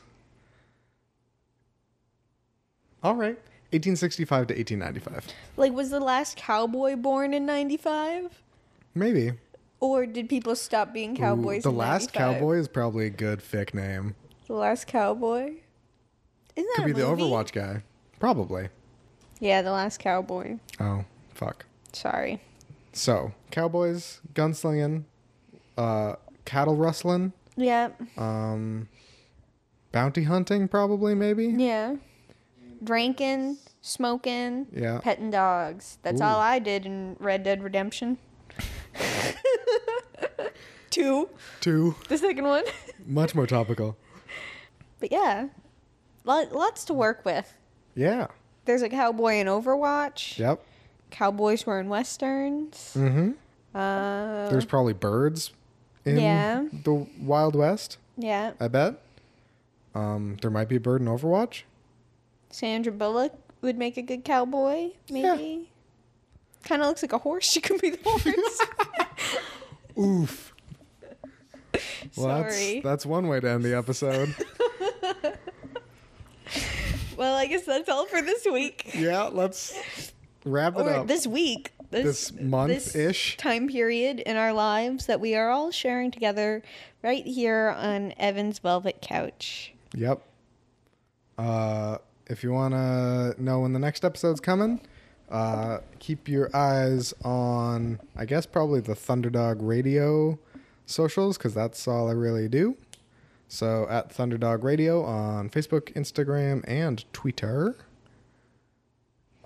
[3.02, 3.34] All right.
[3.74, 5.26] 1865 to 1895.
[5.58, 8.40] like was the last cowboy born in 95
[8.94, 9.32] Maybe.
[9.80, 12.14] or did people stop being cowboys Ooh, the in Last 95?
[12.36, 14.14] Cowboy is probably a good fic name.
[14.46, 15.54] the last cowboy
[16.56, 17.12] isn't that Could be a the?
[17.12, 17.82] Overwatch guy.
[18.20, 18.68] Probably.
[19.42, 21.66] Yeah the last cowboy Oh, fuck.
[21.92, 22.40] sorry
[22.94, 25.04] So, cowboys, gunslinging,
[25.78, 28.88] uh, cattle rustling, yeah um,
[29.92, 31.48] bounty hunting, probably, maybe?
[31.48, 31.96] yeah
[32.84, 35.00] drinking smoking Yeah.
[35.04, 36.26] petting dogs that's Ooh.
[36.26, 38.18] all i did in red dead redemption
[40.90, 41.30] two
[41.62, 41.96] Two.
[42.10, 42.64] the second one
[43.06, 43.98] Much more topical.
[45.00, 45.48] but yeah
[46.26, 47.54] lot, lots to work with
[47.96, 48.28] Yeah.
[48.66, 50.64] There's a cowboy in overwatch Yep.
[51.10, 53.32] cowboys were in westerns Mm-hmm.
[53.78, 55.52] uh There's probably birds
[56.06, 56.66] in Yeah.
[56.72, 57.98] the Wild West.
[58.18, 58.96] yeah I bet.
[59.94, 61.64] Um, there might be a bird in Overwatch.
[62.50, 65.70] Sandra Bullock would make a good cowboy, maybe.
[66.64, 67.46] Kind of looks like a horse.
[67.52, 68.62] She could be the horse.
[70.00, 70.54] Oof.
[72.16, 72.74] Well, Sorry.
[72.76, 74.34] that's that's one way to end the episode.
[77.22, 78.90] well, I guess that's all for this week.
[78.96, 79.80] yeah, let's
[80.44, 81.08] wrap it Or up.
[81.08, 81.72] this week.
[81.92, 83.38] This month-ish.
[83.38, 86.64] time period in our lives that we are all sharing together
[87.04, 89.72] right here on Evan's Velvet Couch.
[89.94, 90.20] Yep.
[91.38, 94.82] Uh, if you want to know when the next episode's coming,
[95.30, 100.40] uh, keep your eyes on, I guess, probably the ThunderDog Radio
[100.88, 102.78] socials, because that's all I really do.
[103.52, 107.76] So at ThunderDog Radio on Facebook, Instagram, and Twitter.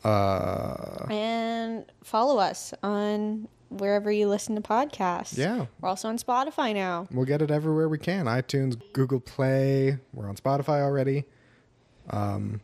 [0.04, 5.36] Uh, And follow us on wherever you listen to podcasts.
[5.36, 5.66] Yeah.
[5.82, 7.08] We're also on Spotify now.
[7.12, 9.98] we'll get it everywhere we can iTunes, Google Play.
[10.14, 11.26] We're on Spotify already.
[12.12, 12.62] Um,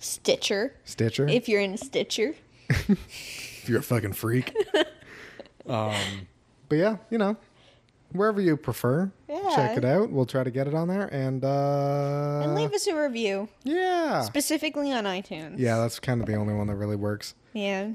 [0.00, 0.74] Stitcher.
[0.82, 1.28] Stitcher.
[1.28, 2.34] If you're in Stitcher.
[2.68, 4.52] if you're a fucking freak.
[5.68, 5.94] um,
[6.68, 7.36] but yeah, you know,
[8.12, 9.10] wherever you prefer,
[9.54, 10.10] check it out.
[10.10, 11.06] We'll try to get it on there.
[11.12, 14.22] And, uh, And leave us a review, yeah.
[14.22, 15.58] specifically on iTunes.
[15.58, 17.34] Yeah, that's kind of the only one that really works.
[17.52, 17.90] Yeah.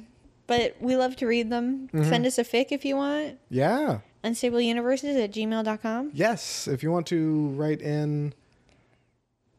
[0.48, 1.90] But we love to read them.
[1.94, 2.10] Mm-hmm.
[2.10, 3.38] Send us a fic if you want.
[3.50, 4.00] Yeah.
[4.24, 6.12] Unstableuniverses at gmail.com.
[6.14, 8.34] Yes, if you want to write in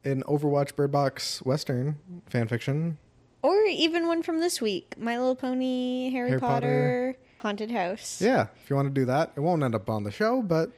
[0.05, 1.97] an Overwatch Bird Box Western
[2.27, 2.99] fan fiction,
[3.43, 8.20] Or even one from this week My Little Pony, Harry, Harry Potter, Haunted House.
[8.20, 10.70] yeah, if you want to do that, it won't end up on the show, but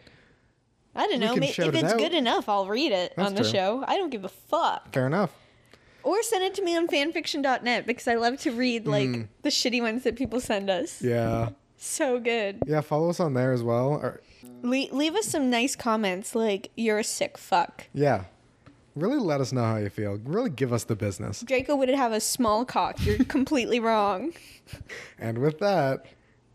[0.95, 1.33] I don't know.
[1.33, 1.99] can ma- shout If it it's out.
[1.99, 3.51] good enough, I'll read it That's on the true.
[3.51, 3.85] show.
[3.87, 4.93] I don't give a fuck.
[4.93, 5.33] fair enough.
[6.03, 8.91] Or send it to me on fanfiction.net because I love to read hmm.
[8.91, 11.03] like the shitty ones that people send us.
[11.03, 11.51] Yeah.
[11.83, 12.59] So good.
[12.67, 13.89] Yeah, follow us on there as well.
[13.95, 14.21] Or,
[14.63, 17.87] Le- leave us some nice comments like, you're a sick fuck.
[17.95, 18.25] yeah.
[18.95, 20.19] Really let us know how you feel.
[20.25, 21.41] Really give us the business.
[21.41, 23.03] Draco would have a small cock.
[23.03, 24.35] You're completely wrong.
[25.19, 26.05] And with that,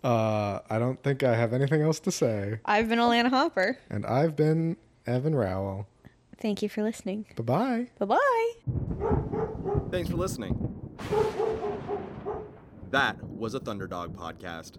[0.06, 2.60] uh, I don't think I have anything else to say.
[2.64, 3.80] I've been Alanna Hopper.
[3.90, 4.78] And I've been
[5.08, 5.88] Evan Rowell.
[6.40, 7.26] Thank you for listening.
[7.36, 7.88] Bye bye.
[7.98, 8.52] Bye bye.
[9.90, 10.54] Thanks for listening.
[12.92, 14.74] That was a ThunderDog podcast.